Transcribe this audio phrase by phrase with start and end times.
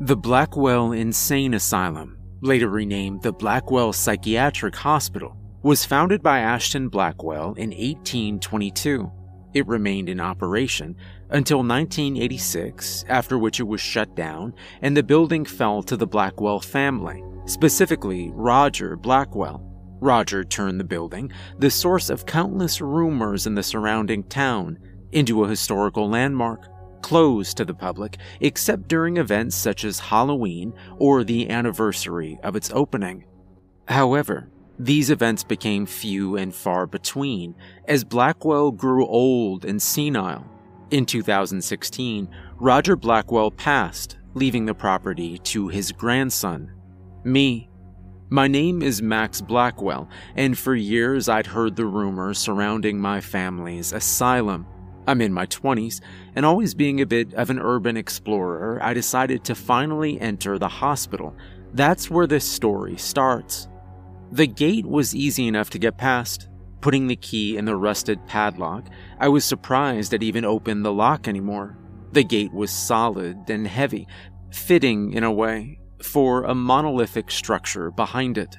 [0.00, 7.54] The Blackwell Insane Asylum, later renamed the Blackwell Psychiatric Hospital, was founded by Ashton Blackwell
[7.54, 9.10] in 1822.
[9.54, 10.94] It remained in operation
[11.30, 16.60] until 1986, after which it was shut down and the building fell to the Blackwell
[16.60, 19.64] family, specifically Roger Blackwell.
[20.00, 24.78] Roger turned the building, the source of countless rumors in the surrounding town,
[25.10, 26.68] into a historical landmark,
[27.02, 32.70] closed to the public except during events such as Halloween or the anniversary of its
[32.72, 33.24] opening.
[33.88, 37.54] However, these events became few and far between
[37.86, 40.46] as Blackwell grew old and senile.
[40.90, 42.28] In 2016,
[42.60, 46.72] Roger Blackwell passed, leaving the property to his grandson,
[47.24, 47.68] me.
[48.30, 53.92] My name is Max Blackwell, and for years I'd heard the rumors surrounding my family's
[53.92, 54.66] asylum.
[55.08, 56.02] I'm in my 20s,
[56.36, 60.68] and always being a bit of an urban explorer, I decided to finally enter the
[60.68, 61.34] hospital.
[61.72, 63.68] That's where this story starts.
[64.32, 66.50] The gate was easy enough to get past.
[66.82, 68.84] Putting the key in the rusted padlock,
[69.18, 71.78] I was surprised it even opened the lock anymore.
[72.12, 74.06] The gate was solid and heavy,
[74.50, 78.58] fitting in a way, for a monolithic structure behind it.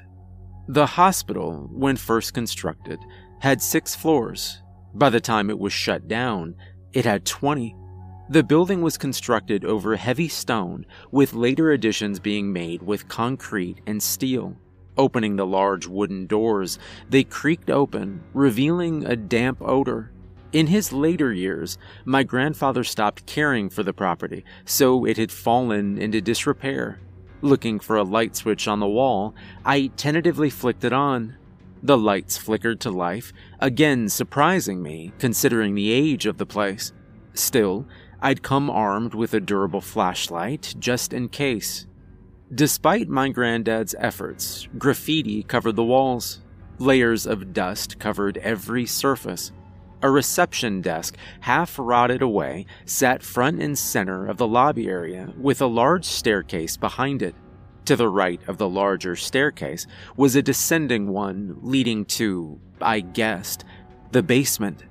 [0.67, 3.00] The hospital, when first constructed,
[3.39, 4.63] had six floors.
[4.94, 6.56] By the time it was shut down,
[6.94, 7.76] it had 20.
[8.30, 14.02] The building was constructed over heavy stone, with later additions being made with concrete and
[14.02, 14.56] steel.
[14.98, 16.78] Opening the large wooden doors,
[17.09, 20.12] they creaked open, revealing a damp odor.
[20.52, 25.98] In his later years, my grandfather stopped caring for the property, so it had fallen
[25.98, 27.00] into disrepair.
[27.42, 31.38] Looking for a light switch on the wall, I tentatively flicked it on.
[31.81, 36.91] The lights flickered to life, again surprising me considering the age of the place.
[37.33, 37.88] Still,
[38.22, 41.88] I'd come armed with a durable flashlight just in case.
[42.53, 46.41] Despite my granddad's efforts, graffiti covered the walls.
[46.79, 49.51] Layers of dust covered every surface.
[50.01, 55.62] A reception desk, half rotted away, sat front and center of the lobby area with
[55.62, 57.35] a large staircase behind it.
[57.89, 63.66] To the right of the larger staircase was a descending one leading to, I guessed,
[64.11, 64.83] the basement.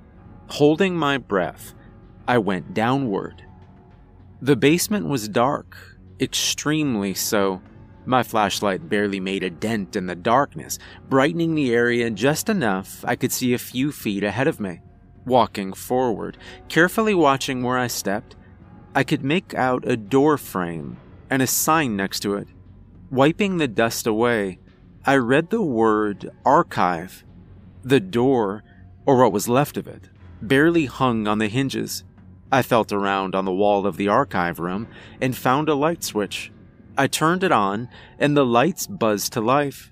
[0.47, 1.73] Holding my breath,
[2.27, 3.41] I went downward.
[4.41, 5.77] The basement was dark,
[6.19, 7.61] extremely so.
[8.05, 10.77] My flashlight barely made a dent in the darkness,
[11.07, 14.81] brightening the area just enough I could see a few feet ahead of me.
[15.23, 16.37] Walking forward,
[16.67, 18.35] carefully watching where I stepped,
[18.93, 20.97] I could make out a door frame
[21.29, 22.49] and a sign next to it.
[23.11, 24.59] Wiping the dust away,
[25.03, 27.23] I read the word archive.
[27.83, 28.63] The door,
[29.05, 30.09] or what was left of it,
[30.43, 32.03] barely hung on the hinges.
[32.51, 34.87] I felt around on the wall of the archive room
[35.19, 36.51] and found a light switch.
[36.97, 37.89] I turned it on,
[38.19, 39.91] and the lights buzzed to life.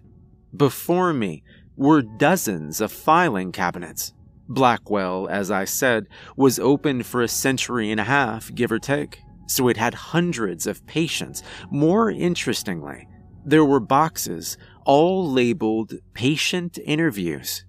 [0.55, 1.43] Before me
[1.75, 4.13] were dozens of filing cabinets.
[4.47, 9.21] Blackwell, as I said, was open for a century and a half, give or take,
[9.47, 11.41] so it had hundreds of patients.
[11.71, 13.07] More interestingly,
[13.45, 17.65] there were boxes, all labeled patient interviews.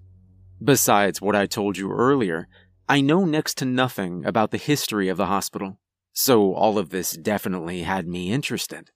[0.63, 2.47] Besides what I told you earlier,
[2.87, 5.79] I know next to nothing about the history of the hospital,
[6.11, 8.91] so all of this definitely had me interested.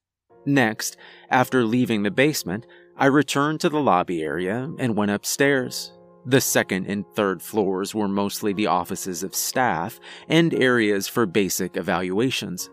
[0.46, 0.98] Next,
[1.30, 2.66] after leaving the basement,
[2.98, 5.94] I returned to the lobby area and went upstairs.
[6.26, 11.76] The second and third floors were mostly the offices of staff and areas for basic
[11.76, 12.70] evaluations.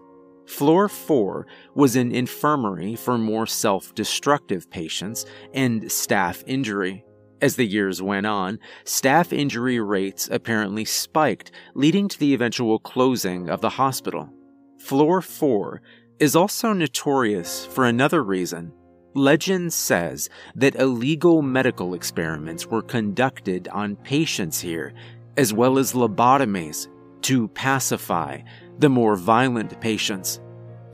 [0.47, 5.25] Floor 4 was an infirmary for more self destructive patients
[5.55, 7.05] and staff injury.
[7.41, 13.49] As the years went on, staff injury rates apparently spiked, leading to the eventual closing
[13.49, 14.29] of the hospital.
[14.79, 15.81] Floor 4
[16.19, 18.73] is also notorious for another reason.
[19.15, 24.95] Legend says that illegal medical experiments were conducted on patients here,
[25.37, 26.87] as well as lobotomies,
[27.23, 28.41] to pacify
[28.79, 30.41] the more violent patients.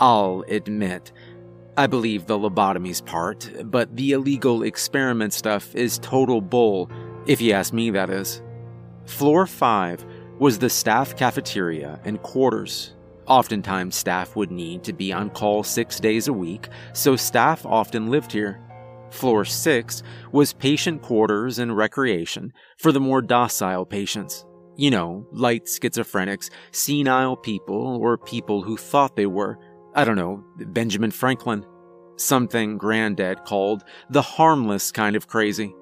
[0.01, 1.13] I'll admit,
[1.77, 6.91] I believe the lobotomies part, but the illegal experiment stuff is total bull,
[7.27, 8.43] if you ask me, that is.
[9.05, 10.07] Floor 5
[10.39, 12.96] was the staff cafeteria and quarters.
[13.27, 18.09] Oftentimes, staff would need to be on call six days a week, so staff often
[18.09, 18.61] lived here.
[19.11, 20.03] Floor 6
[20.33, 24.45] was patient quarters and recreation for the more docile patients.
[24.77, 29.59] You know, light schizophrenics, senile people, or people who thought they were,
[29.95, 31.65] I don't know, Benjamin Franklin.
[32.17, 35.75] Something Granddad called the harmless kind of crazy.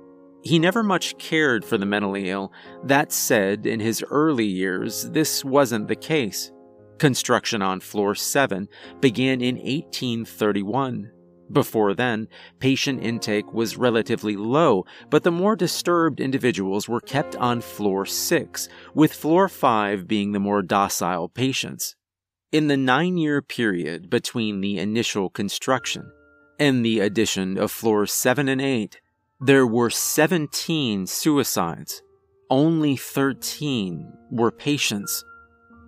[0.43, 2.53] He never much cared for the mentally ill.
[2.85, 6.53] That said, in his early years, this wasn't the case.
[6.99, 8.69] Construction on floor 7
[9.01, 11.11] began in 1831.
[11.53, 17.61] Before then, patient intake was relatively low, but the more disturbed individuals were kept on
[17.61, 21.97] floor 6, with floor 5 being the more docile patients.
[22.51, 26.11] In the nine year period between the initial construction
[26.59, 29.01] and the addition of floors 7 and 8,
[29.41, 32.03] there were 17 suicides.
[32.49, 35.25] Only 13 were patients.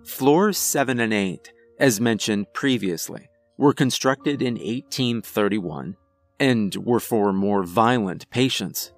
[0.07, 3.27] Floors 7 and 8, as mentioned previously,
[3.57, 5.97] were constructed in 1831
[6.39, 8.93] and were for more violent patients.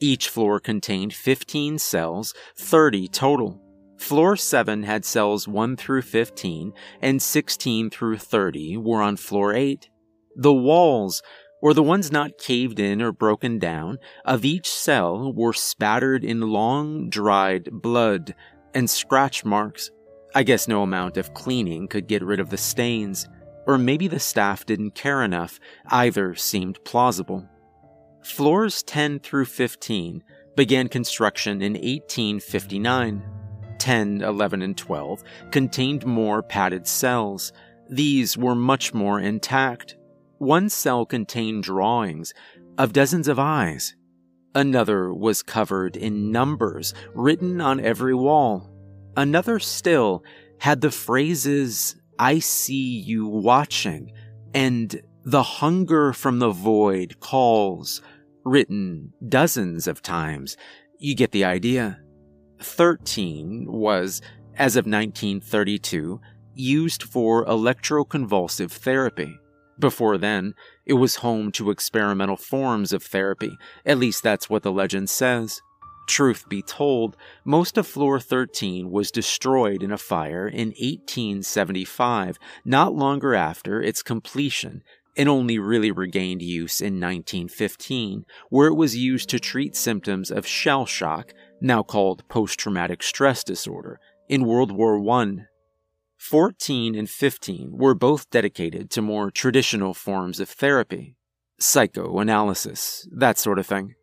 [0.00, 3.58] Each floor contained 15 cells, 30 total.
[3.96, 9.88] Floor 7 had cells 1 through 15, and 16 through 30 were on floor 8.
[10.36, 11.22] The walls,
[11.62, 13.96] or the ones not caved in or broken down,
[14.26, 18.34] of each cell were spattered in long, dried blood
[18.74, 19.90] and scratch marks.
[20.34, 23.28] I guess no amount of cleaning could get rid of the stains,
[23.66, 25.58] or maybe the staff didn't care enough.
[25.86, 27.48] Either seemed plausible.
[28.22, 30.22] Floors 10 through 15
[30.56, 33.22] began construction in 1859.
[33.78, 37.52] 10, 11, and 12 contained more padded cells.
[37.88, 39.96] These were much more intact.
[40.38, 42.32] One cell contained drawings
[42.78, 43.96] of dozens of eyes.
[44.54, 48.69] Another was covered in numbers written on every wall.
[49.20, 50.24] Another still
[50.60, 54.12] had the phrases, I see you watching,
[54.54, 58.00] and the hunger from the void calls,
[58.46, 60.56] written dozens of times.
[60.98, 62.00] You get the idea.
[62.62, 64.22] 13 was,
[64.56, 66.18] as of 1932,
[66.54, 69.38] used for electroconvulsive therapy.
[69.78, 70.54] Before then,
[70.86, 75.60] it was home to experimental forms of therapy, at least that's what the legend says.
[76.10, 82.96] Truth be told, most of Floor 13 was destroyed in a fire in 1875, not
[82.96, 84.82] longer after its completion,
[85.16, 90.48] and only really regained use in 1915, where it was used to treat symptoms of
[90.48, 95.44] shell shock now called post traumatic stress disorder, in World War I.
[96.18, 101.14] 14 and 15 were both dedicated to more traditional forms of therapy,
[101.60, 103.94] psychoanalysis, that sort of thing.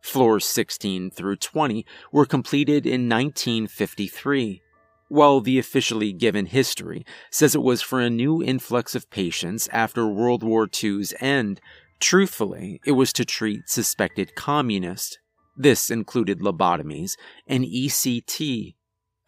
[0.00, 4.62] Floors 16 through 20 were completed in 1953,
[5.08, 10.06] while the officially given history says it was for a new influx of patients after
[10.06, 11.60] World War II's end.
[12.00, 15.18] Truthfully, it was to treat suspected communists.
[15.56, 17.16] This included lobotomies
[17.46, 18.74] and ECT.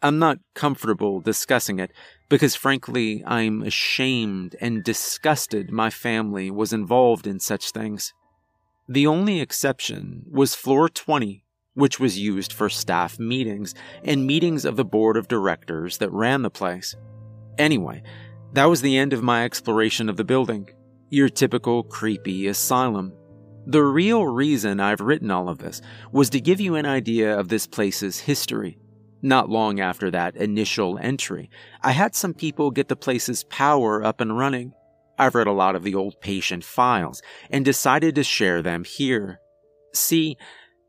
[0.01, 1.91] I'm not comfortable discussing it
[2.29, 8.11] because, frankly, I'm ashamed and disgusted my family was involved in such things.
[8.89, 14.75] The only exception was floor 20, which was used for staff meetings and meetings of
[14.75, 16.93] the board of directors that ran the place.
[17.57, 18.03] Anyway,
[18.51, 20.69] that was the end of my exploration of the building.
[21.09, 23.13] Your typical creepy asylum.
[23.65, 25.81] The real reason I've written all of this
[26.11, 28.77] was to give you an idea of this place's history.
[29.21, 31.49] Not long after that initial entry,
[31.81, 34.73] I had some people get the place's power up and running.
[35.17, 39.39] I've read a lot of the old patient files and decided to share them here.
[39.93, 40.37] See,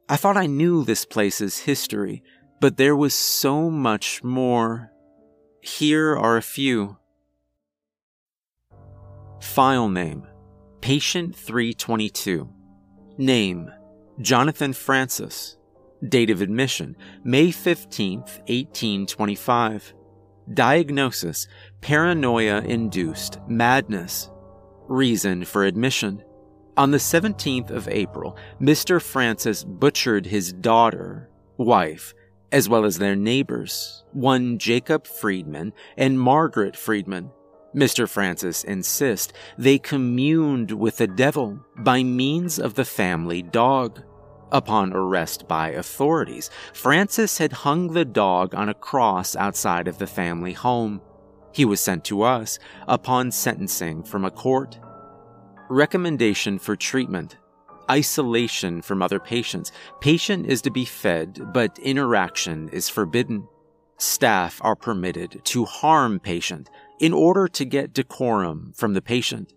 [0.09, 2.23] I thought I knew this place's history,
[2.61, 4.91] but there was so much more.
[5.61, 6.99] Here are a few.
[9.41, 10.27] File name
[10.81, 12.49] Patient 322
[13.19, 13.71] Name
[14.21, 15.57] Jonathan Francis.
[16.09, 19.95] Date of admission May 15, 1825.
[20.53, 21.49] Diagnosis
[21.85, 24.31] Paranoia induced madness.
[24.89, 26.25] Reason for admission
[26.79, 29.03] On the 17th of April, Mr.
[29.03, 32.15] Francis butchered his daughter, wife,
[32.51, 37.31] as well as their neighbors, one Jacob Friedman and Margaret Friedman.
[37.77, 38.09] Mr.
[38.09, 44.03] Francis insists they communed with the devil by means of the family dog.
[44.51, 50.07] Upon arrest by authorities, Francis had hung the dog on a cross outside of the
[50.07, 51.03] family home.
[51.55, 52.59] He was sent to us
[52.89, 54.79] upon sentencing from a court.
[55.71, 57.39] Recommendation for treatment
[57.91, 59.73] isolation from other patients.
[60.01, 63.47] Patient is to be fed, but interaction is forbidden.
[63.99, 69.53] Staff are permitted to harm patient in order to get decorum from the patient.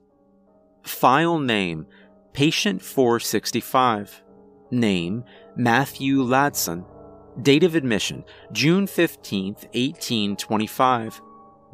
[0.84, 1.88] File name
[2.34, 4.24] Patient 465.
[4.70, 5.24] Name
[5.56, 6.86] Matthew Ladson.
[7.42, 11.22] Date of admission June 15, 1825.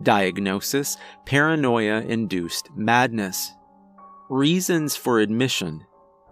[0.03, 3.53] Diagnosis Paranoia induced madness.
[4.29, 5.86] Reasons for admission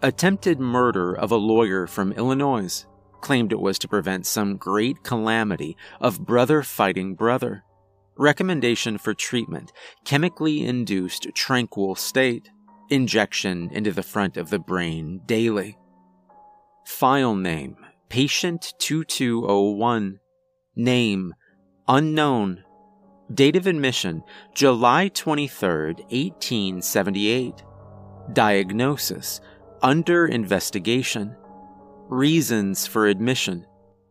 [0.04, 2.86] Attempted murder of a lawyer from Illinois.
[3.22, 7.64] Claimed it was to prevent some great calamity of brother fighting brother
[8.18, 9.72] Recommendation for treatment
[10.04, 12.52] chemically induced tranquil state,
[12.90, 15.78] injection into the front of the brain daily.
[16.86, 17.78] File name
[18.10, 20.20] Patient 2201.
[20.76, 21.34] Name
[21.88, 22.64] Unknown.
[23.34, 24.24] Date of admission
[24.56, 27.64] July 23, 1878.
[28.34, 29.40] Diagnosis
[29.82, 31.36] Under investigation.
[32.10, 33.66] Reasons for admission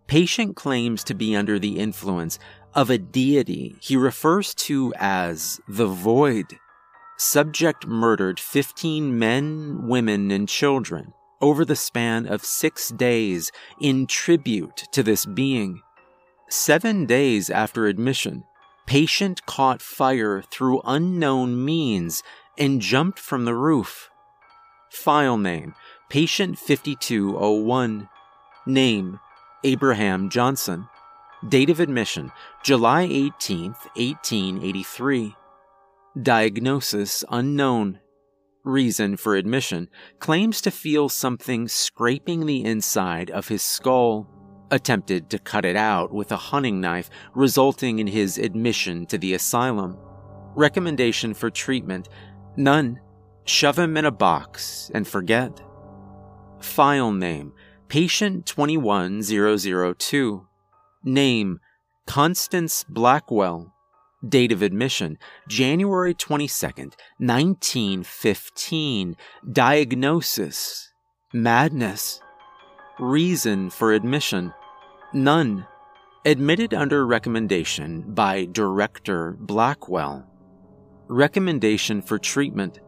[0.06, 2.38] Patient claims to be under the influence
[2.74, 6.46] of a deity he refers to as the Void.
[7.18, 13.50] Subject murdered 15 men, women, and children over the span of six days
[13.80, 15.82] in tribute to this being.
[16.48, 18.44] Seven days after admission,
[18.90, 22.24] patient caught fire through unknown means
[22.58, 24.10] and jumped from the roof.
[24.90, 25.76] File name
[26.08, 28.08] Patient 5201.
[28.66, 29.20] Name
[29.62, 30.88] Abraham Johnson.
[31.48, 32.32] Date of admission
[32.64, 35.36] July 18, 1883.
[36.20, 38.00] Diagnosis unknown.
[38.64, 44.39] Reason for admission claims to feel something scraping the inside of his skull.
[44.72, 49.34] Attempted to cut it out with a hunting knife, resulting in his admission to the
[49.34, 49.98] asylum.
[50.54, 52.08] Recommendation for treatment
[52.56, 53.00] none.
[53.44, 55.60] Shove him in a box and forget.
[56.60, 57.52] File name
[57.88, 60.46] Patient 21002.
[61.02, 61.58] Name
[62.06, 63.74] Constance Blackwell.
[64.28, 69.16] Date of admission January 22nd, 1915.
[69.50, 70.92] Diagnosis
[71.32, 72.20] Madness.
[72.98, 74.52] Reason for admission
[75.12, 75.66] None.
[76.24, 80.26] Admitted under recommendation by Director Blackwell.
[81.08, 82.80] Recommendation for treatment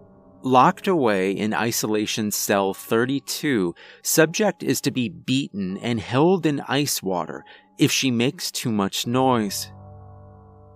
[0.45, 7.01] Locked away in isolation cell 32, subject is to be beaten and held in ice
[7.01, 7.45] water
[7.79, 9.71] if she makes too much noise.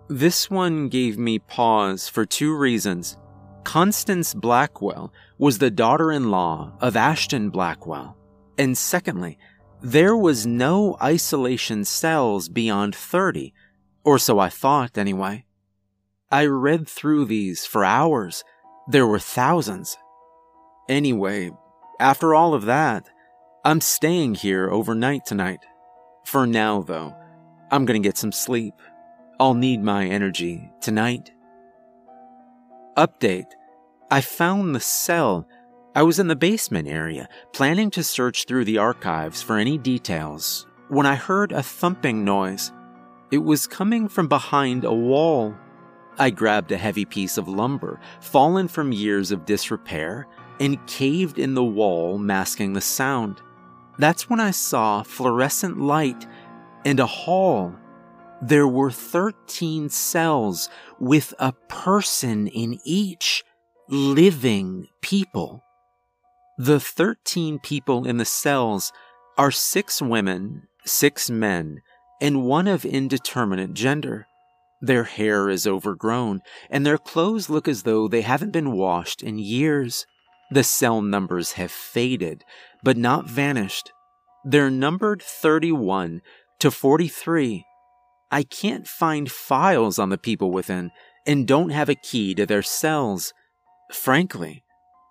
[0.09, 3.19] This one gave me pause for two reasons.
[3.65, 8.17] Constance Blackwell was the daughter in law of Ashton Blackwell.
[8.57, 9.37] And secondly,
[9.93, 13.55] there was no isolation cells beyond 30,
[14.03, 15.45] or so I thought anyway.
[16.29, 18.43] I read through these for hours.
[18.89, 19.97] There were thousands.
[20.89, 21.53] Anyway,
[22.01, 23.09] after all of that,
[23.65, 25.65] I'm staying here overnight tonight.
[26.25, 27.15] For now, though,
[27.71, 28.75] I'm gonna get some sleep.
[29.39, 31.31] I'll need my energy tonight.
[32.97, 33.53] Update
[34.11, 35.47] I found the cell.
[35.97, 40.67] I was in the basement area, planning to search through the archives for any details,
[40.89, 42.71] when I heard a thumping noise.
[43.31, 45.55] It was coming from behind a wall.
[46.19, 50.27] I grabbed a heavy piece of lumber, fallen from years of disrepair,
[50.61, 53.41] and caved in the wall, masking the sound.
[53.99, 56.27] That's when I saw fluorescent light
[56.85, 57.75] and a hall
[58.43, 60.69] there were 13 cells
[61.01, 63.43] with a person in each,
[63.89, 65.63] living people.
[66.59, 68.93] The 13 people in the cells
[69.37, 71.83] are six women, six men,
[72.21, 74.27] and one of indeterminate gender.
[74.81, 79.39] Their hair is overgrown, and their clothes look as though they haven't been washed in
[79.39, 80.07] years.
[80.51, 82.43] The cell numbers have faded,
[82.83, 83.93] but not vanished.
[84.43, 86.23] They're numbered 31
[86.61, 87.67] to 43
[88.31, 90.91] I can't find files on the people within
[91.27, 93.33] and don't have a key to their cells.
[93.93, 94.65] Frankly,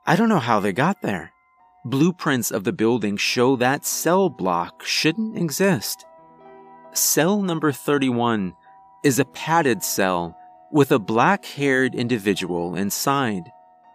[0.06, 1.32] I don't know how they got there.
[1.86, 6.04] Blueprints of the building show that cell block shouldn't exist.
[6.94, 8.56] Cell number 31
[9.04, 10.36] is a padded cell
[10.72, 13.52] with a black haired individual inside.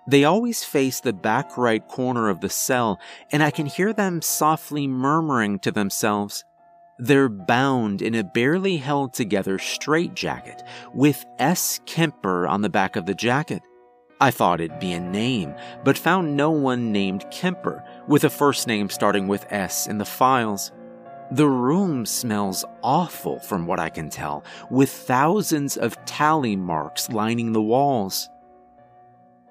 [0.07, 3.01] They always face the back right corner of the cell,
[3.33, 6.45] and I can hear them softly murmuring to themselves.
[7.01, 10.63] They're bound in a barely held together straitjacket
[10.95, 11.81] with S.
[11.87, 13.63] Kemper on the back of the jacket.
[14.21, 18.67] I thought it'd be a name, but found no one named Kemper with a first
[18.67, 20.73] name starting with S in the files.
[21.31, 27.53] The room smells awful from what I can tell, with thousands of tally marks lining
[27.53, 28.29] the walls.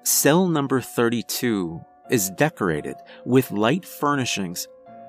[0.04, 4.68] Cell number 32 is decorated with light furnishings,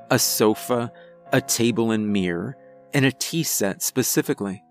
[0.10, 0.91] a sofa,
[1.32, 2.58] a table and mirror,
[2.94, 4.63] and a tea set specifically.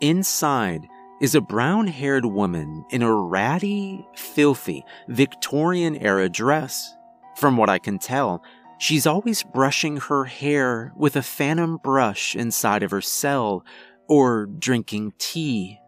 [0.00, 0.86] Inside
[1.20, 6.94] is a brown haired woman in a ratty, filthy Victorian era dress.
[7.36, 8.42] From what I can tell,
[8.78, 13.64] she's always brushing her hair with a phantom brush inside of her cell
[14.08, 15.78] or drinking tea.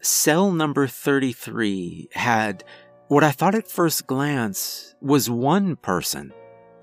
[0.00, 2.64] Cell number 33 had
[3.08, 6.32] what I thought at first glance was one person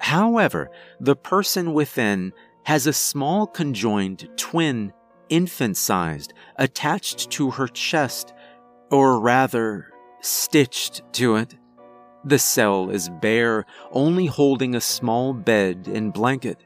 [0.03, 0.69] However,
[0.99, 2.33] the person within
[2.65, 4.91] has a small conjoined twin
[5.33, 8.33] infant sized, attached to her chest,
[8.91, 9.87] or rather,
[10.21, 11.55] stitched to it.
[12.23, 16.63] The cell is bare, only holding a small bed and blanket.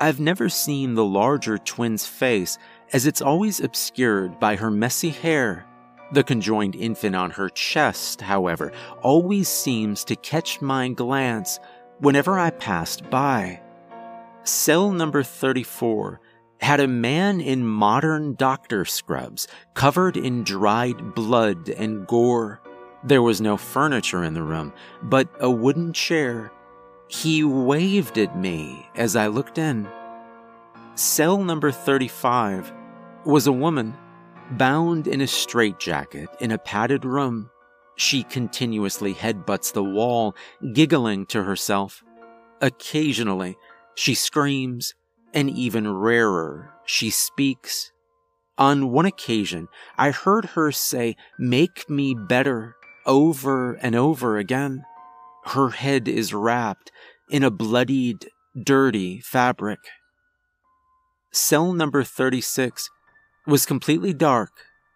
[0.00, 2.56] I've never seen the larger twin's face,
[2.94, 5.66] as it's always obscured by her messy hair.
[6.12, 11.60] The conjoined infant on her chest, however, always seems to catch my glance
[11.98, 13.60] whenever I passed by.
[14.42, 16.18] Cell number 34
[16.60, 22.60] had a man in modern doctor scrubs, covered in dried blood and gore.
[23.02, 26.52] There was no furniture in the room, but a wooden chair.
[27.08, 29.88] He waved at me as I looked in.
[30.94, 32.72] Cell number 35
[33.24, 33.96] was a woman,
[34.52, 37.50] bound in a straitjacket in a padded room.
[37.96, 40.34] She continuously headbutts the wall,
[40.72, 42.02] giggling to herself.
[42.60, 43.56] Occasionally,
[43.94, 44.94] she screams,
[45.32, 47.92] and even rarer, she speaks.
[48.58, 54.84] On one occasion, I heard her say, Make me better, over and over again.
[55.46, 56.92] Her head is wrapped
[57.30, 58.28] in a bloodied,
[58.60, 59.78] dirty fabric.
[61.32, 62.90] Cell number 36
[63.46, 64.50] was completely dark,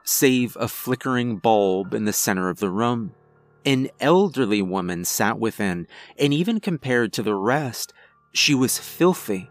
[0.05, 3.15] save a flickering bulb in the center of the room.
[3.65, 5.87] An elderly woman sat within,
[6.19, 7.95] and even compared to the rest,
[8.35, 9.49] she was filthy.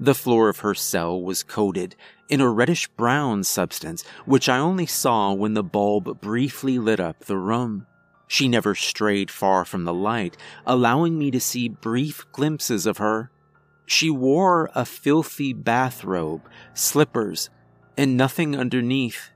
[0.00, 1.94] The floor of her cell was coated
[2.28, 7.20] in a reddish brown substance, which I only saw when the bulb briefly lit up
[7.24, 7.86] the room.
[8.26, 10.36] She never strayed far from the light,
[10.66, 13.30] allowing me to see brief glimpses of her.
[13.86, 17.50] She wore a filthy bathrobe, slippers,
[17.96, 19.30] and nothing underneath.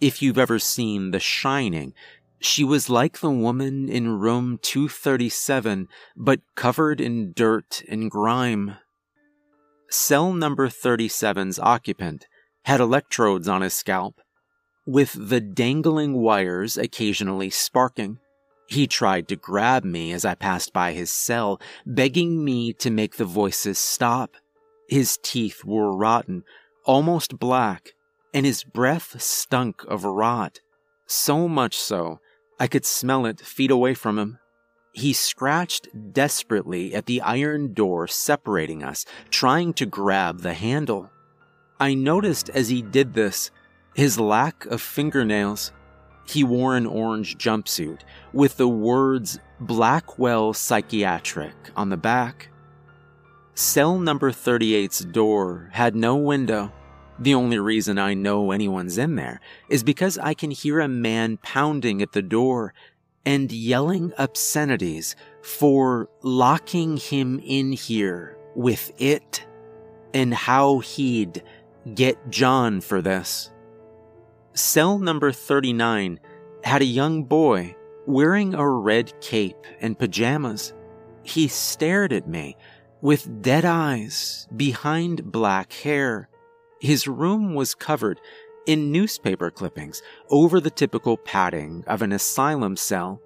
[0.00, 1.92] If you've ever seen The Shining,
[2.40, 8.76] she was like the woman in room 237, but covered in dirt and grime.
[9.90, 12.28] Cell number 37's occupant
[12.64, 14.20] had electrodes on his scalp,
[14.86, 18.18] with the dangling wires occasionally sparking.
[18.68, 23.16] He tried to grab me as I passed by his cell, begging me to make
[23.16, 24.36] the voices stop.
[24.88, 26.44] His teeth were rotten,
[26.84, 27.94] almost black,
[28.32, 30.60] and his breath stunk of rot.
[31.06, 32.20] So much so,
[32.60, 34.38] I could smell it feet away from him.
[34.92, 41.10] He scratched desperately at the iron door separating us, trying to grab the handle.
[41.78, 43.50] I noticed as he did this
[43.94, 45.72] his lack of fingernails.
[46.26, 48.00] He wore an orange jumpsuit
[48.32, 52.50] with the words Blackwell Psychiatric on the back.
[53.54, 56.72] Cell number 38's door had no window.
[57.18, 61.36] The only reason I know anyone's in there is because I can hear a man
[61.36, 62.72] pounding at the door
[63.24, 69.46] and yelling obscenities for locking him in here with it
[70.14, 71.42] and how he'd
[71.94, 73.50] get John for this.
[74.54, 76.20] Cell number 39
[76.64, 80.72] had a young boy wearing a red cape and pajamas.
[81.22, 82.56] He stared at me
[83.00, 86.28] with dead eyes behind black hair.
[86.80, 88.20] His room was covered
[88.66, 93.20] in newspaper clippings over the typical padding of an asylum cell.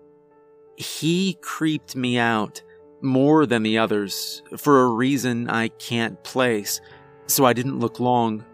[0.77, 2.63] He creeped me out
[3.01, 6.81] more than the others for a reason I can't place,
[7.27, 8.45] so I didn't look long.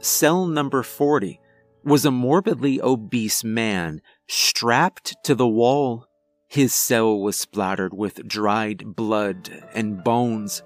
[0.00, 1.40] Cell number 40
[1.84, 6.06] was a morbidly obese man strapped to the wall.
[6.48, 10.62] His cell was splattered with dried blood and bones.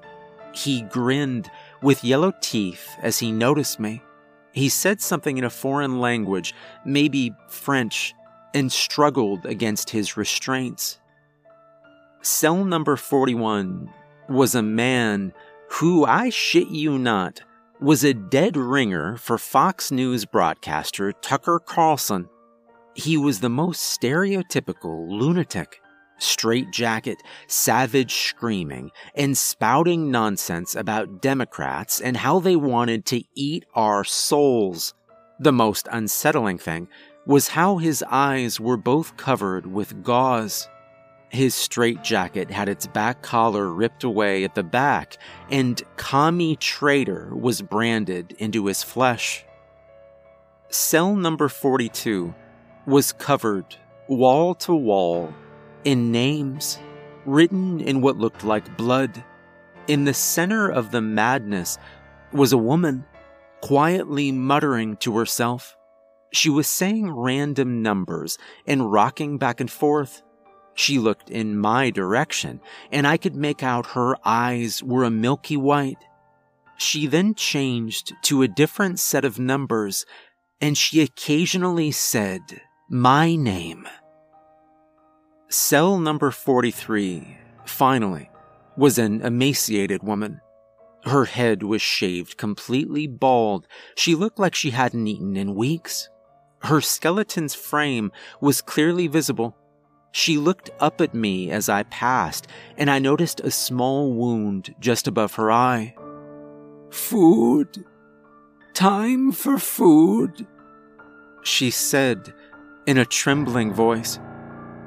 [0.55, 1.51] He grinned
[1.83, 4.03] with yellow teeth as he noticed me.
[4.53, 8.15] He said something in a foreign language, maybe French,
[8.55, 10.99] and struggled against his restraints.
[12.21, 13.91] Cell number 41
[14.29, 15.33] was a man
[15.71, 17.43] who, I shit you not,
[17.81, 22.29] was a dead ringer for Fox News broadcaster Tucker Carlson.
[22.95, 25.82] He was the most stereotypical lunatic,
[26.19, 34.05] straitjacket, savage screaming, and spouting nonsense about Democrats and how they wanted to eat our
[34.05, 34.95] souls.
[35.41, 36.89] The most unsettling thing
[37.27, 40.69] was how his eyes were both covered with gauze.
[41.31, 45.17] His straitjacket had its back collar ripped away at the back,
[45.51, 49.45] and Commie Traitor was branded into his flesh.
[50.69, 52.35] Cell number 42
[52.87, 53.77] was covered
[54.09, 55.33] wall to wall
[55.85, 56.79] in names
[57.25, 59.23] written in what looked like blood.
[59.89, 61.79] In the center of the madness
[62.33, 63.05] was a woman
[63.61, 65.77] quietly muttering to herself.
[66.33, 70.23] She was saying random numbers and rocking back and forth.
[70.75, 75.57] She looked in my direction, and I could make out her eyes were a milky
[75.57, 76.03] white.
[76.79, 80.07] She then changed to a different set of numbers,
[80.61, 83.87] and she occasionally said my name.
[85.53, 87.37] Cell number 43,
[87.67, 88.31] finally,
[88.75, 90.41] was an emaciated woman.
[91.05, 93.67] Her head was shaved completely bald.
[93.95, 96.09] She looked like she hadn't eaten in weeks.
[96.63, 99.55] Her skeleton's frame was clearly visible.
[100.11, 102.47] She looked up at me as I passed,
[102.79, 105.95] and I noticed a small wound just above her eye.
[106.91, 107.85] Food.
[108.73, 110.47] Time for food,
[111.43, 112.33] she said
[112.87, 114.19] in a trembling voice.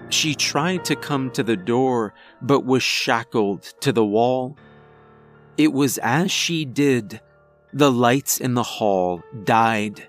[0.09, 4.57] She tried to come to the door, but was shackled to the wall.
[5.57, 7.21] It was as she did,
[7.73, 10.07] the lights in the hall died.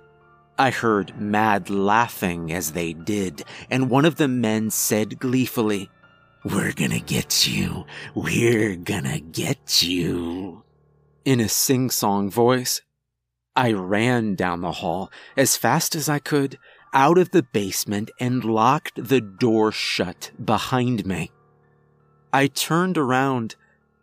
[0.59, 5.90] I heard mad laughing as they did, and one of the men said gleefully,
[6.44, 7.85] We're gonna get you.
[8.14, 10.62] We're gonna get you.
[11.24, 12.82] In a sing song voice.
[13.56, 16.59] I ran down the hall as fast as I could,
[16.96, 21.30] out of the basement, and locked the door shut behind me.
[22.32, 23.54] I turned around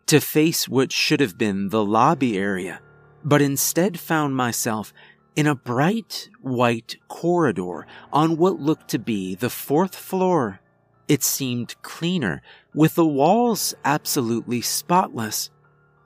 [0.06, 2.80] to face what should have been the lobby area,
[3.24, 4.92] but instead found myself
[5.34, 10.60] in a bright white corridor on what looked to be the fourth floor.
[11.08, 12.42] It seemed cleaner,
[12.74, 15.50] with the walls absolutely spotless.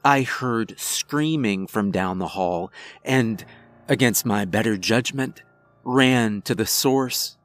[0.02, 2.72] I heard screaming from down the hall
[3.04, 3.44] and,
[3.88, 5.42] against my better judgment,
[5.88, 7.38] ran to the source.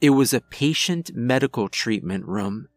[0.00, 2.68] It was a patient medical treatment room.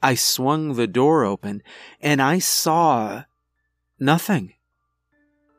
[0.00, 1.62] I swung the door open
[2.00, 3.24] and I saw
[3.98, 4.54] nothing.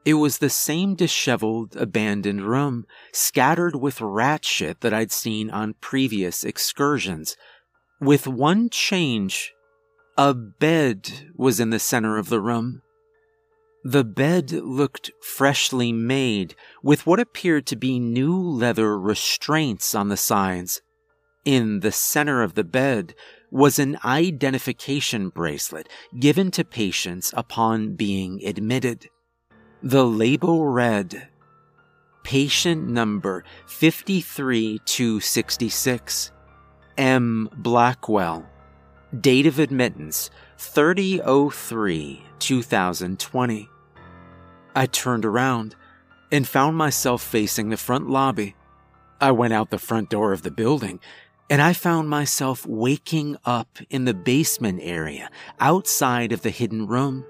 [0.06, 5.76] It was the same disheveled, abandoned room, scattered with rat shit that I'd seen on
[5.82, 7.36] previous excursions.
[8.00, 9.52] With one change,
[10.18, 12.82] a bed was in the center of the room.
[13.88, 20.18] The bed looked freshly made, with what appeared to be new leather restraints on the
[20.18, 20.82] sides.
[21.46, 23.14] In the center of the bed
[23.52, 25.88] was an identification bracelet
[26.20, 29.08] given to patients upon being admitted.
[29.84, 31.30] The label read
[32.24, 36.32] Patient number 53266,
[36.98, 37.50] M.
[37.56, 38.50] Blackwell.
[39.22, 43.70] Date of admittance 3003 2020.
[44.76, 45.76] I turned around
[46.32, 48.56] and found myself facing the front lobby.
[49.22, 51.00] I went out the front door of the building
[51.50, 57.26] and I found myself waking up in the basement area outside of the hidden room.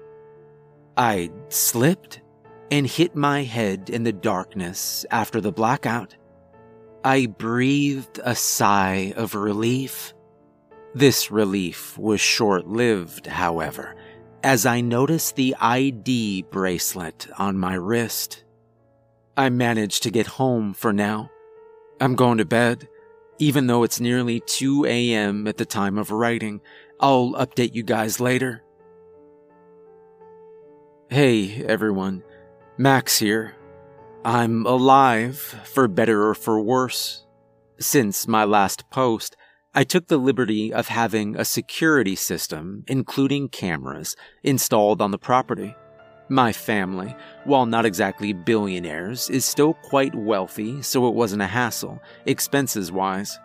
[0.96, 2.22] I slipped
[2.70, 6.16] and hit my head in the darkness after the blackout.
[7.04, 10.14] I breathed a sigh of relief.
[10.94, 13.94] This relief was short lived, however,
[14.46, 18.44] as I noticed the ID bracelet on my wrist.
[19.36, 21.30] I managed to get home for now.
[22.00, 22.88] I'm going to bed
[23.38, 25.46] even though it's nearly 2 a.m.
[25.46, 26.60] at the time of writing.
[27.00, 28.62] I'll update you guys later.
[31.10, 32.22] Hey, everyone.
[32.78, 33.54] Max here.
[34.24, 37.26] I'm alive, for better or for worse.
[37.78, 39.36] Since my last post,
[39.78, 45.76] I took the liberty of having a security system, including cameras, installed on the property.
[46.30, 52.00] My family, while not exactly billionaires, is still quite wealthy, so it wasn't a hassle,
[52.24, 53.38] expenses wise.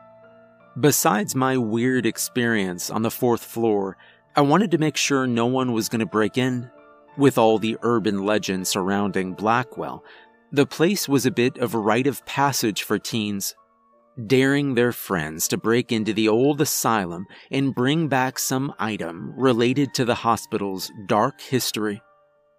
[0.79, 3.97] Besides my weird experience on the fourth floor,
[4.33, 6.71] I wanted to make sure no one was going to break in.
[7.17, 10.01] With all the urban legend surrounding Blackwell,
[10.53, 13.53] the place was a bit of a rite of passage for teens,
[14.27, 19.93] daring their friends to break into the old asylum and bring back some item related
[19.93, 22.01] to the hospital's dark history.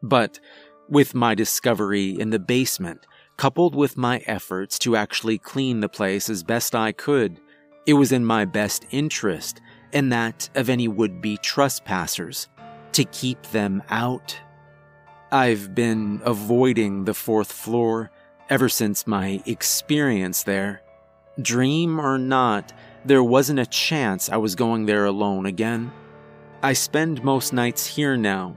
[0.03, 0.41] But
[0.89, 6.29] with my discovery in the basement, coupled with my efforts to actually clean the place
[6.29, 7.41] as best I could,
[7.87, 9.61] it was in my best interest
[9.93, 12.49] and that of any would be trespassers
[12.93, 14.39] to keep them out.
[15.31, 18.11] I've been avoiding the fourth floor
[18.51, 20.83] ever since my experience there.
[21.41, 22.73] Dream or not,
[23.05, 25.93] there wasn't a chance I was going there alone again.
[26.63, 28.57] I spend most nights here now,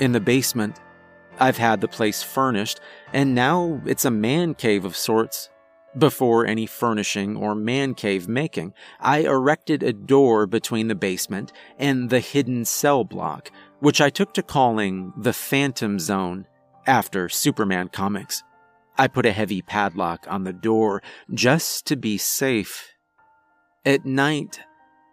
[0.00, 0.80] in the basement,
[1.38, 2.80] I've had the place furnished,
[3.12, 5.50] and now it's a man cave of sorts.
[5.96, 12.10] Before any furnishing or man cave making, I erected a door between the basement and
[12.10, 16.46] the hidden cell block, which I took to calling the Phantom Zone
[16.86, 18.42] after Superman comics.
[18.98, 22.92] I put a heavy padlock on the door just to be safe.
[23.84, 24.60] At night,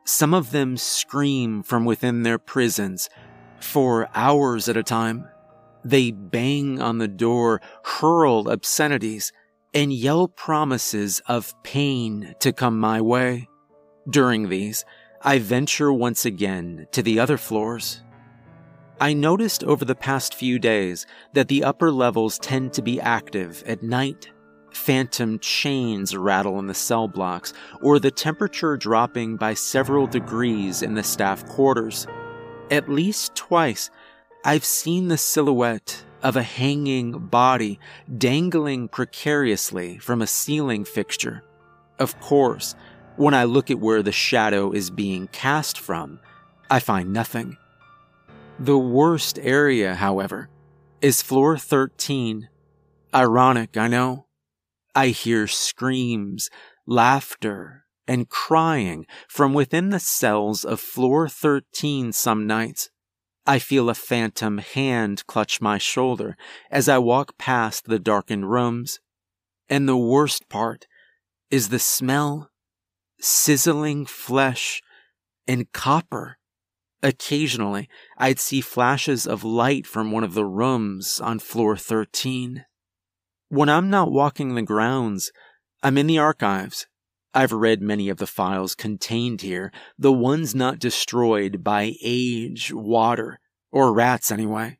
[0.05, 3.09] some of them scream from within their prisons
[3.59, 5.27] for hours at a time.
[5.85, 9.31] They bang on the door, hurl obscenities,
[9.73, 13.47] and yell promises of pain to come my way.
[14.09, 14.85] During these,
[15.21, 18.01] I venture once again to the other floors.
[19.03, 23.61] I noticed over the past few days that the upper levels tend to be active
[23.67, 24.31] at night.
[24.71, 30.93] Phantom chains rattle in the cell blocks, or the temperature dropping by several degrees in
[30.93, 32.07] the staff quarters.
[32.71, 33.89] At least twice,
[34.45, 37.81] I've seen the silhouette of a hanging body
[38.17, 41.43] dangling precariously from a ceiling fixture.
[41.99, 42.73] Of course,
[43.17, 46.21] when I look at where the shadow is being cast from,
[46.71, 47.57] I find nothing.
[48.63, 50.47] The worst area, however,
[51.01, 52.47] is floor 13.
[53.13, 54.27] Ironic, I know.
[54.95, 56.49] I hear screams,
[56.87, 62.89] laughter, and crying from within the cells of floor 13 some nights.
[63.45, 66.37] I feel a phantom hand clutch my shoulder
[66.71, 69.01] as I walk past the darkened rooms.
[69.67, 70.87] And the worst part
[71.51, 72.49] is the smell
[73.19, 74.81] sizzling flesh
[75.49, 76.37] and copper.
[77.03, 82.65] Occasionally, I'd see flashes of light from one of the rooms on floor 13.
[83.49, 85.31] When I'm not walking the grounds,
[85.83, 86.87] I'm in the archives.
[87.33, 93.39] I've read many of the files contained here, the ones not destroyed by age, water,
[93.71, 94.79] or rats anyway.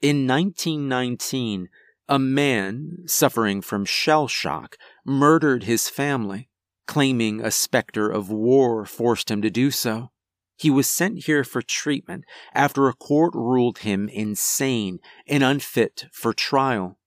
[0.00, 1.68] In 1919,
[2.08, 6.50] a man suffering from shell shock murdered his family
[6.92, 10.10] claiming a specter of war forced him to do so.
[10.62, 16.32] He was sent here for treatment after a court ruled him insane and unfit for
[16.32, 17.00] trial.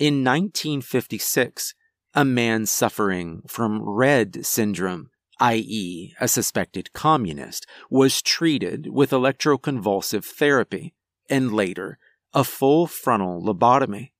[0.00, 1.74] In 1956,
[2.14, 10.92] a man suffering from red syndrome, i.e., a suspected communist, was treated with electroconvulsive therapy
[11.30, 12.00] and later
[12.34, 14.10] a full frontal lobotomy.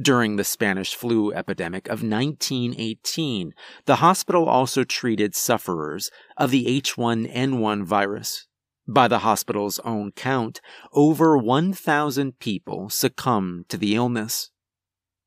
[0.00, 3.52] During the Spanish flu epidemic of 1918,
[3.86, 8.46] the hospital also treated sufferers of the H1N1 virus.
[8.86, 10.60] By the hospital's own count,
[10.92, 14.50] over 1,000 people succumbed to the illness.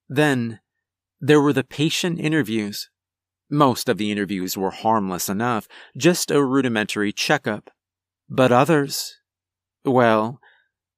[0.10, 0.60] Then,
[1.20, 2.90] there were the patient interviews.
[3.50, 7.70] Most of the interviews were harmless enough, just a rudimentary checkup.
[8.30, 9.14] But others,
[9.86, 10.40] well,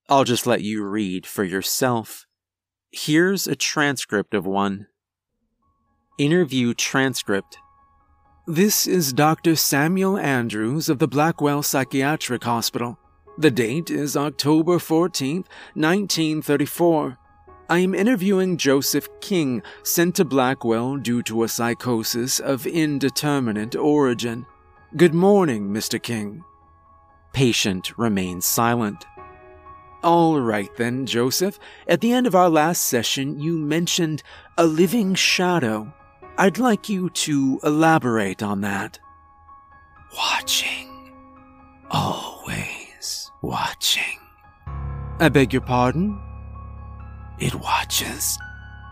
[0.08, 2.26] I'll just let you read for yourself.
[2.98, 4.88] Here's a transcript of one.
[6.18, 7.58] Interview transcript.
[8.48, 9.58] This is Dr.
[9.58, 12.98] Samuel Andrews of the Blackwell Psychiatric Hospital.
[13.38, 17.18] The date is October 14th, 1934.
[17.70, 24.46] I am interviewing Joseph King, sent to Blackwell due to a psychosis of indeterminate origin.
[24.96, 26.02] Good morning, Mr.
[26.02, 26.46] King.
[27.34, 29.06] Patient remains silent.
[30.06, 31.58] All right then, Joseph.
[31.88, 34.22] At the end of our last session, you mentioned
[34.56, 35.92] a living shadow.
[36.38, 39.00] I'd like you to elaborate on that.
[40.16, 41.12] Watching.
[41.90, 44.20] Always watching.
[45.20, 46.22] I beg your pardon?
[47.40, 48.38] It watches.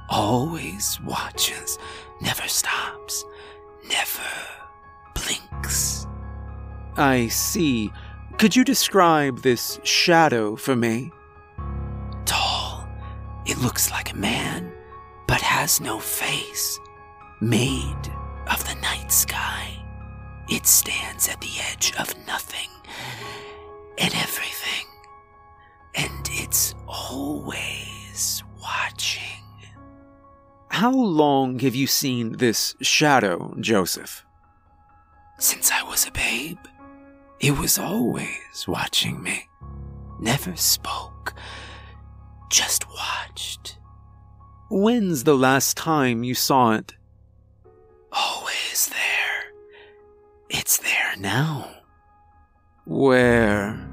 [0.10, 1.78] Always watches.
[2.21, 3.23] Never stops.
[3.88, 4.32] Never
[5.13, 6.08] blinks.
[6.97, 7.91] I see.
[8.38, 11.12] Could you describe this shadow for me?
[12.26, 12.88] Tall.
[13.46, 14.72] It looks like a man,
[15.28, 16.80] but has no face.
[17.39, 18.12] Made
[18.52, 19.84] of the night sky.
[20.50, 22.69] It stands at the edge of nothing
[23.98, 24.88] and everything.
[25.96, 29.22] And it's always watching.
[30.69, 34.26] How long have you seen this shadow, Joseph?
[35.39, 36.58] Since I was a babe.
[37.43, 39.49] It was always watching me.
[40.17, 41.34] Never spoke,
[42.49, 43.77] just watched.
[44.71, 46.93] When's the last time you saw it?
[48.13, 49.51] Always there.
[50.49, 51.69] It's there now.
[52.86, 53.89] Where?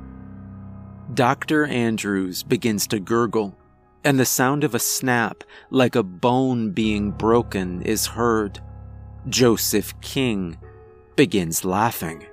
[1.13, 1.65] Dr.
[1.67, 3.59] Andrews begins to gurgle,
[4.05, 8.61] and the sound of a snap, like a bone being broken, is heard.
[9.29, 10.57] Joseph King
[11.17, 12.25] begins laughing.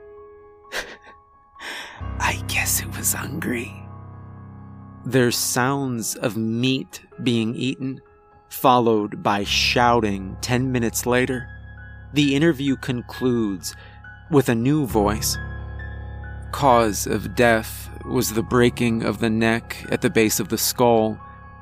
[2.20, 3.74] I guess it was hungry.
[5.06, 8.02] There's sounds of meat being eaten,
[8.50, 11.48] followed by shouting 10 minutes later.
[12.14, 13.76] The interview concludes
[14.30, 15.38] with a new voice.
[16.52, 21.20] Cause of death was the breaking of the neck at the base of the skull.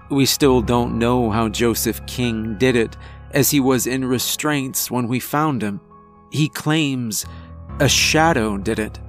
[0.10, 2.96] We still don't know how Joseph King did it,
[3.32, 5.82] as he was in restraints when we found him.
[6.32, 7.26] He claims
[7.80, 9.00] a shadow did it.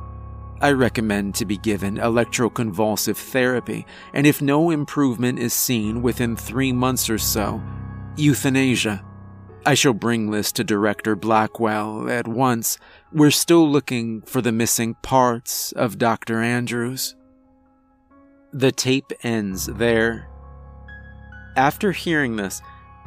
[0.58, 6.72] I recommend to be given electroconvulsive therapy, and if no improvement is seen within three
[6.72, 7.62] months or so,
[8.16, 9.04] euthanasia.
[9.66, 12.78] I shall bring this to Director Blackwell at once.
[13.12, 16.40] We're still looking for the missing parts of Dr.
[16.40, 17.16] Andrews.
[18.52, 20.28] The tape ends there.
[21.56, 22.62] After hearing this,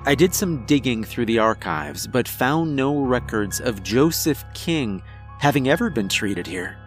[0.05, 5.01] I did some digging through the archives, but found no records of Joseph King
[5.39, 6.77] having ever been treated here.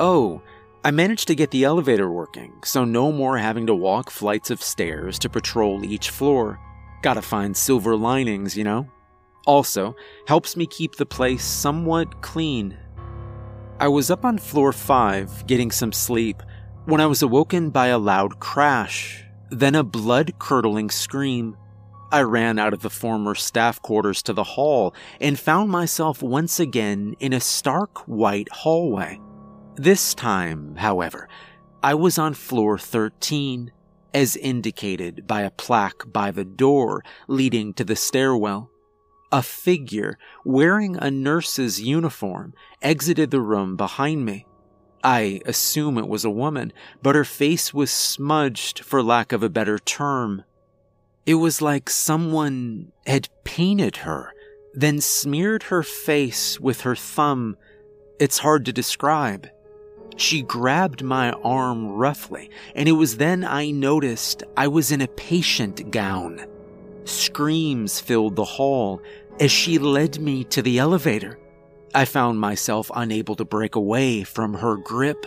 [0.00, 0.40] Oh,
[0.82, 4.62] I managed to get the elevator working, so no more having to walk flights of
[4.62, 6.58] stairs to patrol each floor.
[7.02, 8.88] Gotta find silver linings, you know?
[9.46, 9.94] Also,
[10.26, 12.78] helps me keep the place somewhat clean.
[13.78, 16.42] I was up on floor 5, getting some sleep,
[16.86, 21.58] when I was awoken by a loud crash, then a blood curdling scream.
[22.10, 26.58] I ran out of the former staff quarters to the hall and found myself once
[26.58, 29.20] again in a stark white hallway.
[29.82, 31.26] This time, however,
[31.82, 33.72] I was on floor 13,
[34.12, 38.68] as indicated by a plaque by the door leading to the stairwell.
[39.32, 44.44] A figure wearing a nurse's uniform exited the room behind me.
[45.02, 49.48] I assume it was a woman, but her face was smudged for lack of a
[49.48, 50.44] better term.
[51.24, 54.34] It was like someone had painted her,
[54.74, 57.56] then smeared her face with her thumb.
[58.18, 59.48] It's hard to describe.
[60.16, 65.08] She grabbed my arm roughly, and it was then I noticed I was in a
[65.08, 66.44] patient gown.
[67.04, 69.00] Screams filled the hall
[69.38, 71.38] as she led me to the elevator.
[71.94, 75.26] I found myself unable to break away from her grip.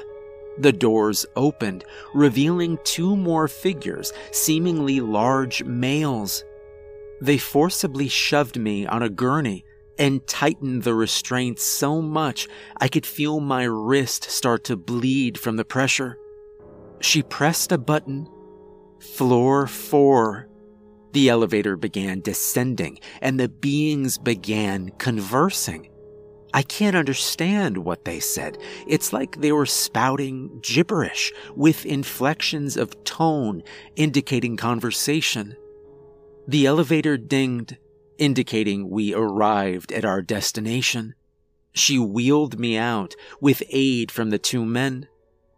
[0.60, 6.44] The doors opened, revealing two more figures, seemingly large males.
[7.20, 9.66] They forcibly shoved me on a gurney
[9.98, 15.56] and tightened the restraints so much I could feel my wrist start to bleed from
[15.56, 16.18] the pressure.
[17.00, 18.28] She pressed a button.
[19.00, 20.48] Floor four.
[21.12, 25.90] The elevator began descending and the beings began conversing.
[26.56, 28.60] I can't understand what they said.
[28.88, 33.64] It's like they were spouting gibberish with inflections of tone
[33.96, 35.56] indicating conversation.
[36.48, 37.78] The elevator dinged,
[38.18, 41.16] indicating we arrived at our destination.
[41.74, 45.08] She wheeled me out with aid from the two men.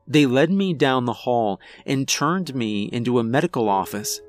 [0.07, 4.21] They led me down the hall and turned me into a medical office.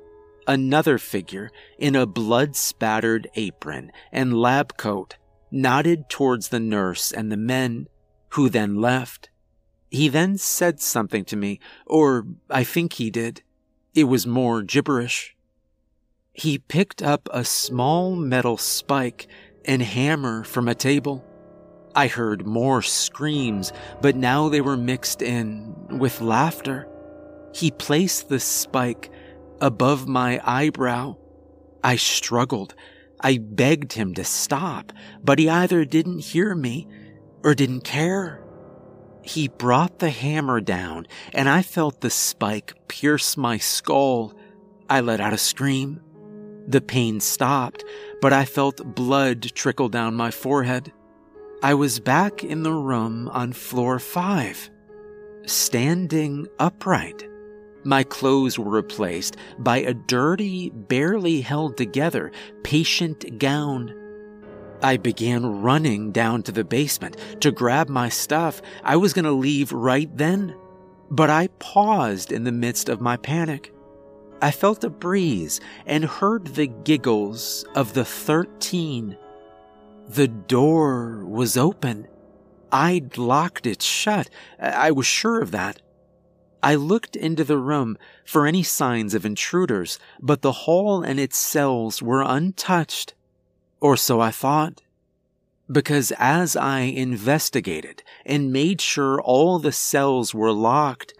[0.47, 5.17] Another figure in a blood spattered apron and lab coat
[5.51, 7.87] nodded towards the nurse and the men,
[8.29, 9.29] who then left.
[9.89, 13.41] He then said something to me, or I think he did.
[13.93, 15.36] It was more gibberish.
[16.37, 19.27] He picked up a small metal spike
[19.65, 21.25] and hammer from a table.
[21.95, 26.87] I heard more screams, but now they were mixed in with laughter.
[27.53, 29.11] He placed the spike
[29.59, 31.17] above my eyebrow.
[31.83, 32.75] I struggled
[33.19, 36.87] I begged him to stop, but he either didn't hear me
[37.43, 38.43] or didn't care.
[39.23, 44.33] He brought the hammer down, and I felt the spike pierce my skull.
[44.89, 46.01] I let out a scream.
[46.67, 47.85] The pain stopped,
[48.21, 50.91] but I felt blood trickle down my forehead.
[51.63, 54.69] I was back in the room on floor five,
[55.45, 57.25] standing upright.
[57.85, 62.31] My clothes were replaced by a dirty, barely held together
[62.63, 63.93] patient gown.
[64.83, 68.61] I began running down to the basement to grab my stuff.
[68.83, 70.53] I was going to leave right then,
[71.09, 73.73] but I paused in the midst of my panic.
[74.41, 79.17] I felt a breeze and heard the giggles of the 13.
[80.09, 82.07] The door was open.
[82.71, 84.29] I'd locked it shut.
[84.59, 85.81] I was sure of that.
[86.61, 91.37] I looked into the room for any signs of intruders, but the hall and its
[91.37, 93.15] cells were untouched.
[93.79, 94.81] Or so I thought.
[95.71, 101.13] Because as I investigated and made sure all the cells were locked,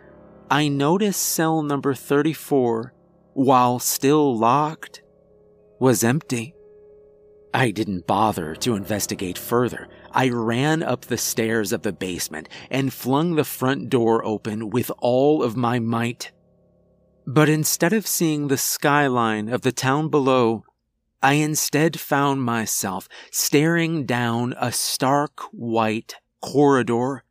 [0.49, 2.93] I noticed cell number 34,
[3.37, 5.03] while still locked,
[5.79, 6.55] was empty.
[7.53, 9.87] I didn't bother to investigate further.
[10.11, 14.89] I ran up the stairs of the basement and flung the front door open with
[14.97, 16.31] all of my might.
[17.27, 20.63] But instead of seeing the skyline of the town below,
[21.21, 27.23] I instead found myself staring down a stark white corridor.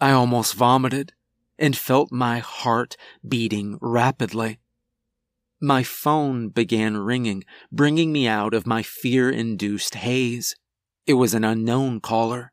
[0.00, 1.12] I almost vomited
[1.60, 2.96] and felt my heart
[3.26, 4.58] beating rapidly.
[5.60, 10.54] My phone began ringing, bringing me out of my fear induced haze.
[11.06, 12.52] It was an unknown caller.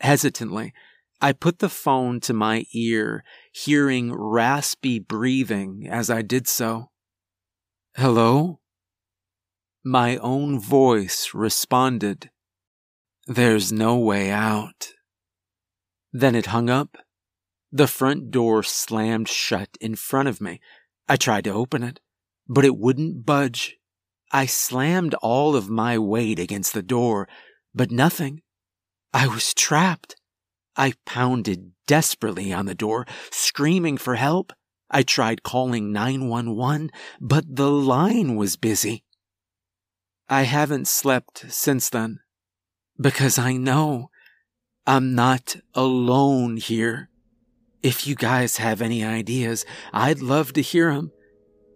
[0.00, 0.74] Hesitantly,
[1.20, 6.90] I put the phone to my ear, hearing raspy breathing as I did so.
[7.96, 8.60] Hello?
[9.82, 12.30] My own voice responded,
[13.26, 14.92] There's no way out.
[16.12, 16.98] Then it hung up.
[17.72, 20.60] The front door slammed shut in front of me.
[21.08, 22.00] I tried to open it,
[22.48, 23.76] but it wouldn't budge.
[24.32, 27.28] I slammed all of my weight against the door,
[27.74, 28.42] but nothing.
[29.12, 30.16] I was trapped.
[30.76, 34.52] I pounded desperately on the door, screaming for help.
[34.90, 36.90] I tried calling 911,
[37.20, 39.04] but the line was busy.
[40.28, 42.20] I haven't slept since then
[43.00, 44.10] because I know
[44.86, 47.10] I'm not alone here.
[47.82, 51.12] If you guys have any ideas, I'd love to hear them.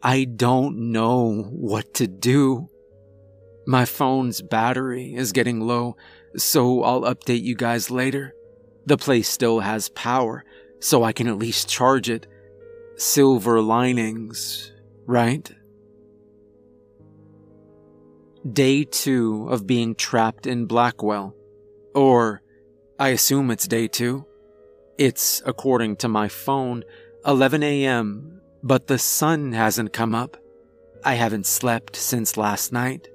[0.03, 2.69] I don't know what to do.
[3.67, 5.97] My phone's battery is getting low,
[6.37, 8.35] so I'll update you guys later.
[8.87, 10.45] The place still has power,
[10.81, 12.27] so I can at least charge it.
[12.97, 14.73] Silver linings,
[15.07, 15.51] right?
[18.51, 21.35] Day two of being trapped in Blackwell.
[21.95, 22.43] Or,
[22.99, 24.25] I assume it's day two.
[24.97, 26.85] It's, according to my phone,
[27.27, 30.37] 11 a.m., but the sun hasn't come up.
[31.05, 33.09] I haven't slept since last night.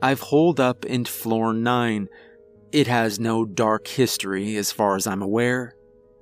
[0.00, 2.08] I've holed up in floor 9,
[2.70, 5.74] it has no dark history as far as I'm aware.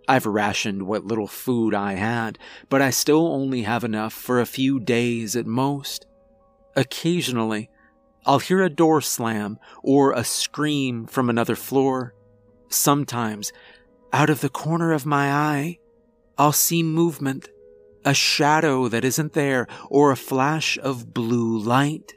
[0.07, 2.39] I've rationed what little food I had,
[2.69, 6.07] but I still only have enough for a few days at most.
[6.77, 7.69] Occasionally,
[8.25, 12.15] I'll hear a door slam or a scream from another floor.
[12.69, 13.53] Sometimes,
[14.13, 15.79] out of the corner of my eye,
[16.39, 17.49] I'll see movement,
[18.07, 22.15] a shadow that isn't there, or a flash of blue light.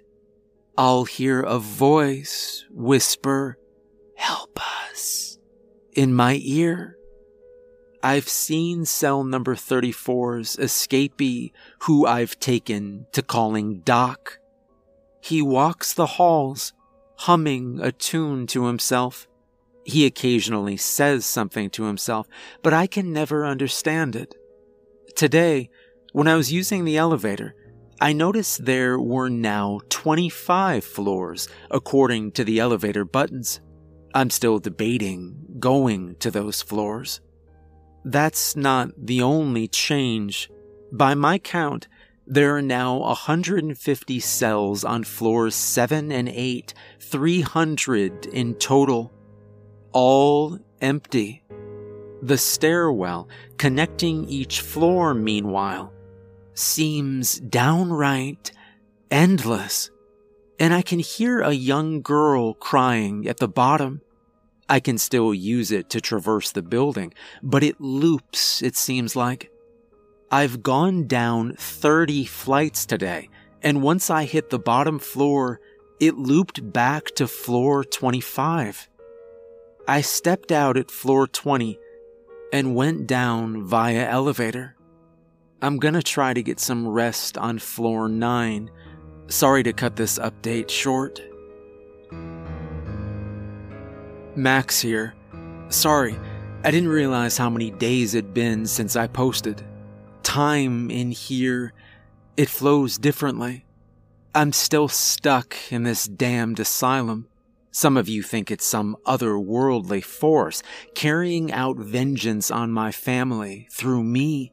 [0.77, 3.57] I'll hear a voice whisper,
[4.15, 4.59] Help
[4.91, 5.39] us.
[5.93, 6.95] In my ear.
[8.03, 14.39] I've seen cell number 34's escapee who I've taken to calling Doc.
[15.21, 16.71] He walks the halls,
[17.17, 19.27] humming a tune to himself.
[19.83, 22.27] He occasionally says something to himself,
[22.61, 24.35] but I can never understand it.
[25.15, 25.69] Today,
[26.13, 27.55] when I was using the elevator,
[28.01, 33.59] I noticed there were now 25 floors according to the elevator buttons.
[34.13, 37.19] I'm still debating going to those floors.
[38.05, 40.49] That's not the only change.
[40.91, 41.87] By my count,
[42.25, 49.11] there are now 150 cells on floors 7 and 8, 300 in total,
[49.91, 51.43] all empty.
[52.21, 55.93] The stairwell connecting each floor, meanwhile,
[56.53, 58.51] seems downright
[59.09, 59.89] endless
[60.59, 64.01] and I can hear a young girl crying at the bottom.
[64.67, 69.49] I can still use it to traverse the building, but it loops, it seems like.
[70.29, 73.29] I've gone down 30 flights today,
[73.63, 75.59] and once I hit the bottom floor,
[75.99, 78.89] it looped back to floor 25.
[79.87, 81.79] I stepped out at floor 20
[82.51, 84.75] and went down via elevator.
[85.61, 88.69] I'm gonna try to get some rest on floor 9
[89.29, 91.21] Sorry to cut this update short.
[94.35, 95.13] Max here.
[95.69, 96.17] Sorry,
[96.63, 99.63] I didn't realize how many days it'd been since I posted.
[100.23, 101.73] Time in here,
[102.37, 103.65] it flows differently.
[104.33, 107.27] I'm still stuck in this damned asylum.
[107.71, 110.63] Some of you think it's some otherworldly force
[110.95, 114.51] carrying out vengeance on my family through me.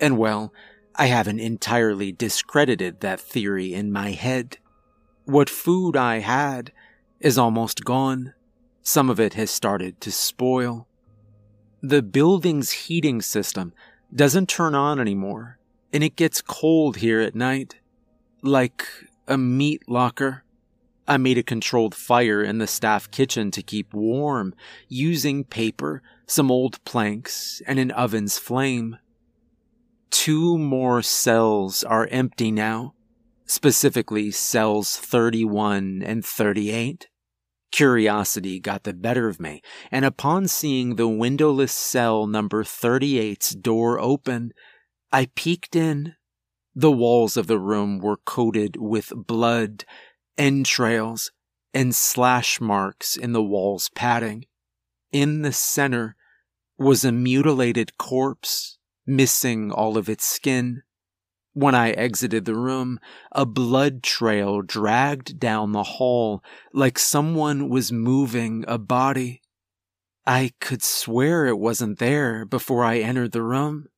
[0.00, 0.52] And well,
[0.94, 4.58] I haven't entirely discredited that theory in my head.
[5.24, 6.72] What food I had
[7.20, 8.34] is almost gone.
[8.82, 10.86] Some of it has started to spoil.
[11.82, 13.72] The building's heating system
[14.14, 15.58] doesn't turn on anymore,
[15.92, 17.76] and it gets cold here at night.
[18.42, 18.86] Like
[19.26, 20.44] a meat locker.
[21.08, 24.54] I made a controlled fire in the staff kitchen to keep warm,
[24.88, 28.98] using paper, some old planks, and an oven's flame.
[30.10, 32.94] Two more cells are empty now,
[33.46, 37.08] specifically cells 31 and 38.
[37.72, 43.98] Curiosity got the better of me, and upon seeing the windowless cell number 38's door
[43.98, 44.52] open,
[45.10, 46.16] I peeked in.
[46.74, 49.84] The walls of the room were coated with blood,
[50.38, 51.30] entrails,
[51.74, 54.46] and slash marks in the wall's padding.
[55.12, 56.16] In the center
[56.78, 60.82] was a mutilated corpse missing all of its skin.
[61.54, 63.00] When I exited the room,
[63.32, 69.42] a blood trail dragged down the hall like someone was moving a body.
[70.26, 73.88] I could swear it wasn't there before I entered the room.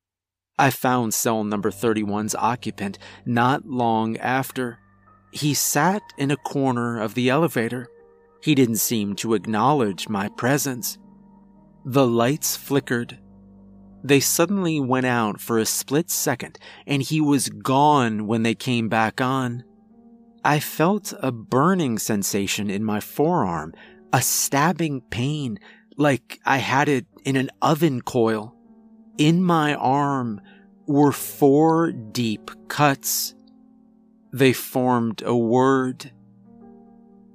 [0.58, 4.78] I found cell number 31's occupant not long after.
[5.32, 7.88] He sat in a corner of the elevator.
[8.42, 10.98] He didn't seem to acknowledge my presence.
[11.84, 13.18] The lights flickered.
[14.02, 18.88] They suddenly went out for a split second, and he was gone when they came
[18.88, 19.64] back on.
[20.42, 23.74] I felt a burning sensation in my forearm,
[24.12, 25.58] a stabbing pain
[25.96, 28.56] like I had it in an oven coil.
[29.18, 30.40] In my arm
[30.86, 33.34] were four deep cuts.
[34.32, 36.12] They formed a word.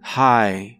[0.02, 0.80] Hi.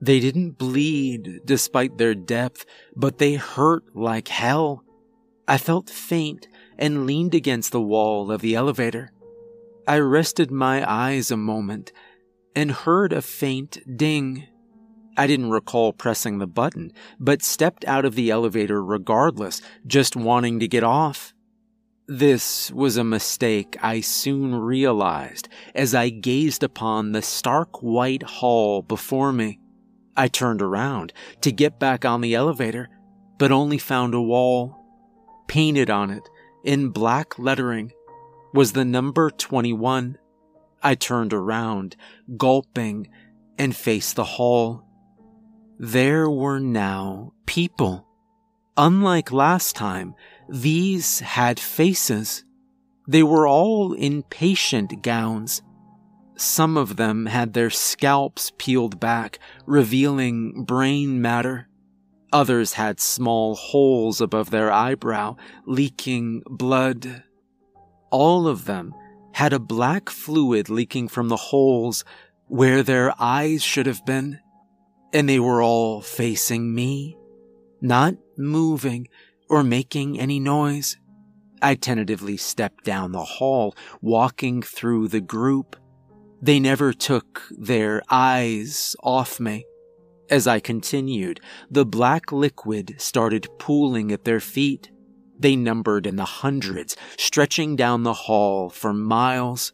[0.00, 4.84] They didn't bleed despite their depth, but they hurt like hell.
[5.48, 6.48] I felt faint
[6.78, 9.12] and leaned against the wall of the elevator.
[9.86, 11.92] I rested my eyes a moment
[12.56, 14.44] and heard a faint ding.
[15.16, 20.60] I didn't recall pressing the button, but stepped out of the elevator regardless, just wanting
[20.60, 21.33] to get off.
[22.06, 28.82] This was a mistake I soon realized as I gazed upon the stark white hall
[28.82, 29.58] before me.
[30.14, 32.90] I turned around to get back on the elevator,
[33.38, 34.76] but only found a wall.
[35.48, 36.28] Painted on it,
[36.62, 37.90] in black lettering,
[38.52, 40.18] was the number 21.
[40.82, 41.96] I turned around,
[42.36, 43.08] gulping,
[43.56, 44.84] and faced the hall.
[45.78, 48.06] There were now people.
[48.76, 50.14] Unlike last time,
[50.48, 52.44] these had faces.
[53.08, 55.62] They were all in patient gowns.
[56.36, 61.68] Some of them had their scalps peeled back, revealing brain matter.
[62.32, 65.36] Others had small holes above their eyebrow,
[65.66, 67.22] leaking blood.
[68.10, 68.94] All of them
[69.32, 72.04] had a black fluid leaking from the holes
[72.46, 74.40] where their eyes should have been
[75.12, 77.16] and they were all facing me,
[77.80, 79.06] not moving
[79.48, 80.96] or making any noise.
[81.62, 85.76] I tentatively stepped down the hall, walking through the group.
[86.42, 89.64] They never took their eyes off me.
[90.30, 91.40] As I continued,
[91.70, 94.90] the black liquid started pooling at their feet.
[95.38, 99.72] They numbered in the hundreds, stretching down the hall for miles.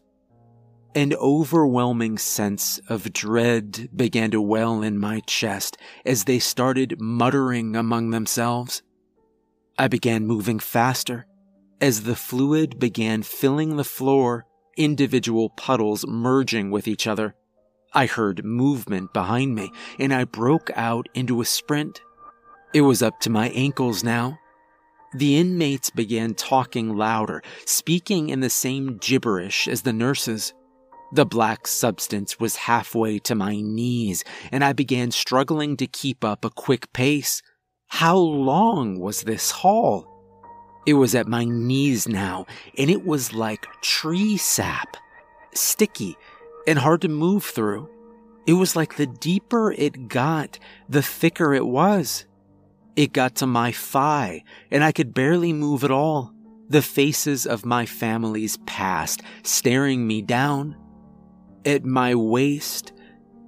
[0.94, 7.76] An overwhelming sense of dread began to well in my chest as they started muttering
[7.76, 8.82] among themselves.
[9.81, 11.26] I began moving faster.
[11.81, 14.45] As the fluid began filling the floor,
[14.76, 17.35] individual puddles merging with each other,
[17.95, 22.03] I heard movement behind me and I broke out into a sprint.
[22.74, 24.39] It was up to my ankles now.
[25.14, 30.53] The inmates began talking louder, speaking in the same gibberish as the nurses.
[31.14, 36.45] The black substance was halfway to my knees, and I began struggling to keep up
[36.45, 37.41] a quick pace.
[37.91, 40.07] How long was this hall?
[40.86, 42.47] It was at my knees now,
[42.78, 44.97] and it was like tree sap,
[45.55, 46.16] sticky
[46.66, 47.91] and hard to move through.
[48.47, 52.26] It was like the deeper it got, the thicker it was.
[52.95, 56.32] It got to my thigh, and I could barely move at all.
[56.68, 60.76] The faces of my family's past staring me down
[61.64, 62.93] at my waist,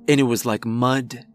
[0.09, 1.27] and it was like mud.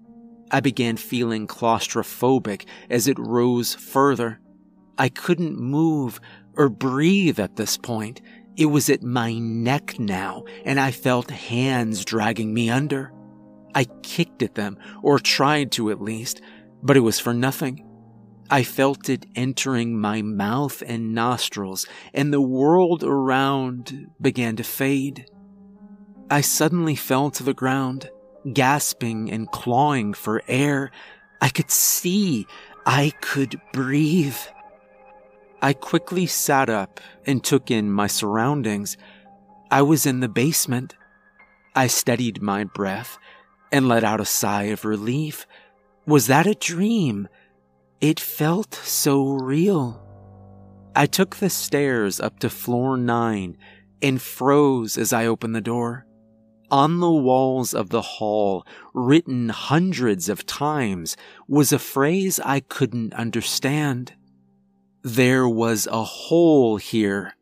[0.51, 4.39] I began feeling claustrophobic as it rose further.
[4.97, 6.19] I couldn't move
[6.55, 8.21] or breathe at this point.
[8.55, 13.13] It was at my neck now, and I felt hands dragging me under.
[13.75, 16.41] I kicked at them, or tried to at least,
[16.81, 17.85] but it was for nothing.
[18.49, 25.25] I felt it entering my mouth and nostrils, and the world around began to fade.
[26.31, 28.09] I suddenly fell to the ground,
[28.53, 30.91] gasping and clawing for air.
[31.41, 32.47] I could see,
[32.85, 34.37] I could breathe.
[35.61, 38.97] I quickly sat up and took in my surroundings.
[39.69, 40.95] I was in the basement.
[41.75, 43.17] I steadied my breath
[43.71, 45.45] and let out a sigh of relief.
[46.05, 47.27] Was that a dream?
[47.99, 50.03] It felt so real.
[50.95, 53.57] I took the stairs up to floor nine
[54.01, 56.06] and froze as I opened the door.
[56.69, 61.15] On the walls of the hall, written hundreds of times,
[61.47, 64.13] was a phrase I couldn't understand.
[65.01, 67.35] There was a hole here.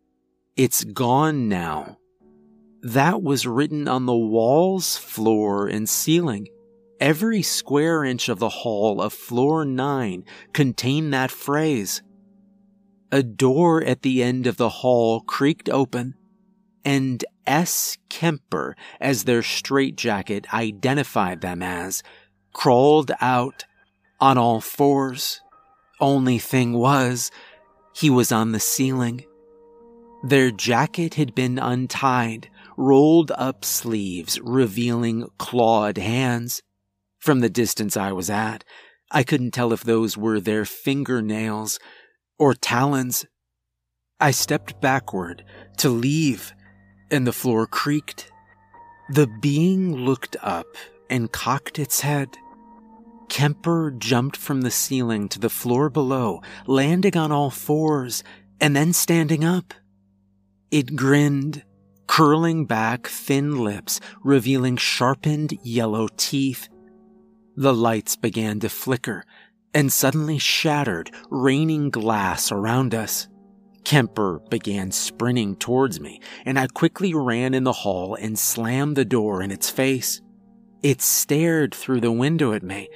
[0.56, 1.98] It's gone now.
[2.84, 6.48] That was written on the walls, floor, and ceiling.
[7.00, 10.24] Every square inch of the hall of floor nine
[10.54, 12.04] contained that phrase.
[13.12, 16.14] A door at the end of the hall creaked open,
[16.86, 17.98] and S.
[18.10, 22.04] Kemper, as their straitjacket identified them as,
[22.54, 23.66] crawled out
[24.20, 25.42] on all fours.
[26.00, 27.32] Only thing was,
[27.94, 29.26] he was on the ceiling.
[30.24, 36.62] Their jacket had been untied, rolled up sleeves revealing clawed hands.
[37.20, 38.64] From the distance I was at,
[39.12, 41.80] I couldn't tell if those were their fingernails
[42.38, 43.26] or talons.
[44.20, 45.44] I stepped backward
[45.78, 46.55] to leave,
[47.12, 48.32] and the floor creaked.
[49.10, 50.68] The being looked up
[51.10, 52.30] and cocked its head.
[53.30, 58.24] Kemper jumped from the ceiling to the floor below, landing on all fours
[58.60, 59.74] and then standing up.
[60.72, 61.64] It grinned,
[62.08, 66.70] curling back thin lips, revealing sharpened yellow teeth.
[67.56, 69.24] The lights began to flicker
[69.74, 73.28] and suddenly shattered, raining glass around us.
[73.86, 79.06] Kemper began sprinting towards me, and I quickly ran in the hall and slammed the
[79.06, 80.22] door in its face.
[80.84, 82.90] It stared through the window at me,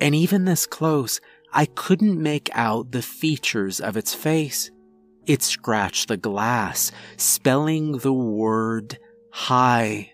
[0.00, 1.20] and even this close,
[1.52, 4.70] I couldn't make out the features of its face.
[5.26, 8.98] It scratched the glass, spelling the word
[9.32, 10.12] hi.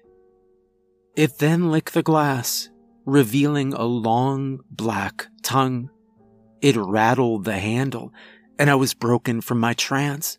[1.16, 2.68] It then licked the glass,
[3.04, 5.90] revealing a long black tongue.
[6.60, 8.12] It rattled the handle,
[8.60, 10.36] and I was broken from my trance.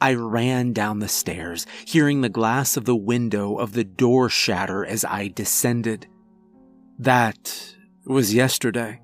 [0.00, 4.86] I ran down the stairs, hearing the glass of the window of the door shatter
[4.86, 6.06] as I descended.
[6.96, 7.74] That
[8.06, 9.00] was yesterday.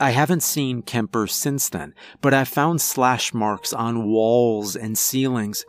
[0.00, 5.66] I haven't seen Kemper since then, but I found slash marks on walls and ceilings.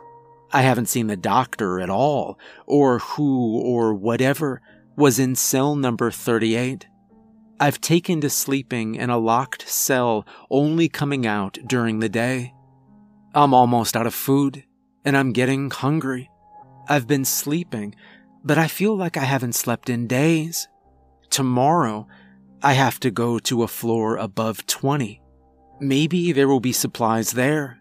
[0.54, 4.62] I haven't seen the doctor at all, or who or whatever
[4.96, 6.86] was in cell number 38.
[7.58, 12.52] I've taken to sleeping in a locked cell, only coming out during the day.
[13.34, 14.64] I'm almost out of food,
[15.04, 16.30] and I'm getting hungry.
[16.88, 17.94] I've been sleeping,
[18.44, 20.68] but I feel like I haven't slept in days.
[21.30, 22.06] Tomorrow,
[22.62, 25.22] I have to go to a floor above 20.
[25.80, 27.80] Maybe there will be supplies there.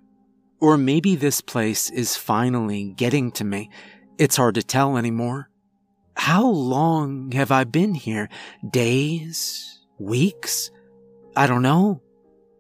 [0.62, 3.70] Or maybe this place is finally getting to me.
[4.18, 5.50] It's hard to tell anymore.
[6.16, 8.30] How long have I been here?
[8.68, 9.82] Days?
[10.00, 10.72] Weeks?
[11.36, 12.02] I don't know.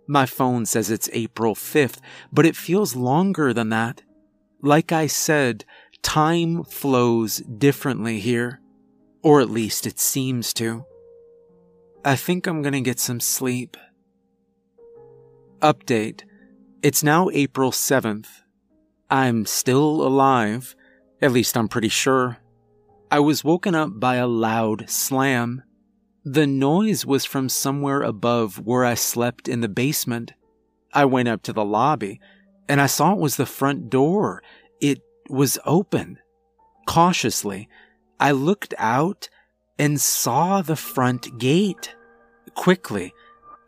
[0.07, 1.99] My phone says it's April 5th,
[2.31, 4.03] but it feels longer than that.
[4.61, 5.65] Like I said,
[6.03, 8.59] time flows differently here.
[9.23, 10.85] Or at least it seems to.
[12.03, 13.77] I think I'm gonna get some sleep.
[15.61, 16.21] Update.
[16.83, 18.27] It's now April 7th.
[19.09, 20.75] I'm still alive.
[21.21, 22.37] At least I'm pretty sure.
[23.11, 25.61] I was woken up by a loud slam.
[26.23, 30.33] The noise was from somewhere above where I slept in the basement.
[30.91, 32.19] I went up to the lobby
[32.67, 34.41] and I saw it was the front door.
[34.81, 36.17] It was open.
[36.87, 37.69] Cautiously,
[38.19, 39.29] I looked out
[39.77, 41.95] and saw the front gate.
[42.55, 43.13] Quickly,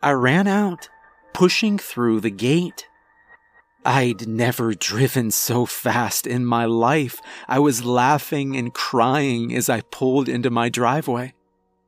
[0.02, 0.88] I ran out,
[1.32, 2.87] pushing through the gate.
[3.88, 7.22] I'd never driven so fast in my life.
[7.48, 11.32] I was laughing and crying as I pulled into my driveway.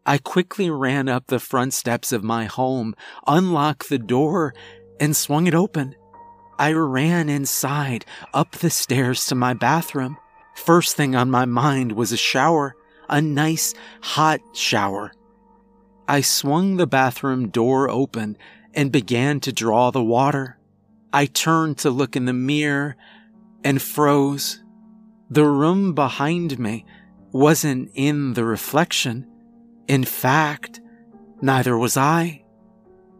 [0.07, 2.95] I quickly ran up the front steps of my home,
[3.27, 4.55] unlocked the door,
[4.99, 5.95] and swung it open.
[6.59, 10.17] I ran inside, up the stairs to my bathroom.
[10.55, 12.77] First thing on my mind was a shower
[13.11, 15.13] a nice hot shower.
[16.09, 18.39] I swung the bathroom door open
[18.73, 20.60] and began to draw the water.
[21.13, 22.97] I turned to look in the mirror
[23.65, 24.63] and froze.
[25.29, 26.85] The room behind me
[27.33, 29.27] wasn't in the reflection.
[29.89, 30.81] In fact,
[31.41, 32.45] neither was I.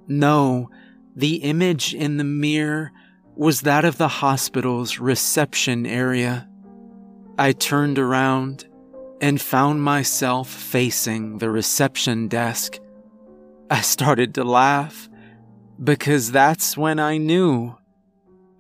[0.07, 0.71] No,
[1.15, 2.93] the image in the mirror
[3.35, 6.49] was that of the hospital's reception area.
[7.39, 8.67] I turned around
[9.21, 12.79] and found myself facing the reception desk.
[13.71, 15.09] I started to laugh
[15.83, 17.77] because that's when I knew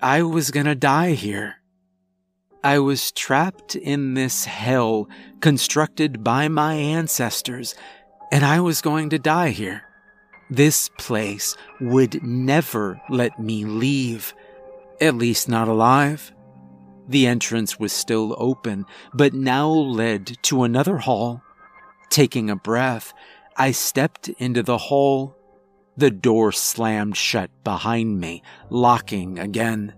[0.02, 1.56] I was gonna die here.
[2.64, 5.08] I was trapped in this hell
[5.40, 7.74] constructed by my ancestors,
[8.32, 9.82] and I was going to die here.
[10.48, 14.34] This place would never let me leave,
[15.02, 16.32] at least not alive.
[17.06, 21.42] The entrance was still open, but now led to another hall.
[22.08, 23.12] Taking a breath,
[23.54, 25.36] I stepped into the hall.
[26.00, 29.92] The door slammed shut behind me, locking again.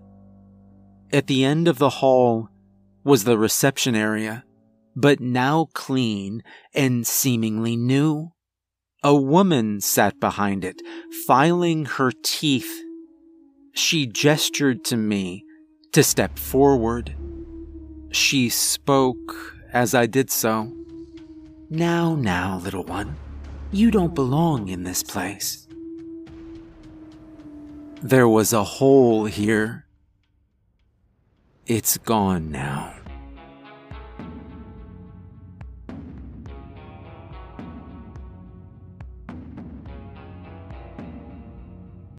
[1.13, 2.49] At the end of the hall
[3.05, 4.43] was the reception area,
[4.97, 6.43] but now clean
[6.73, 8.33] and seemingly new.
[9.01, 10.81] A woman sat behind it,
[11.25, 12.83] filing her teeth.
[13.73, 15.45] She gestured to me
[15.93, 17.15] to step forward.
[18.11, 20.69] She spoke as I did so.
[21.69, 23.15] Now, now, little one,
[23.71, 25.62] you don't belong in this place.
[28.03, 29.85] There was a hole here.
[31.65, 32.92] It's gone now.